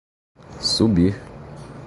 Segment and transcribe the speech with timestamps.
[0.69, 1.13] subir